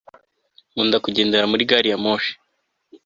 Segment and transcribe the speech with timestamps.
[0.71, 2.33] nkunda kugendera muri gari ya moshi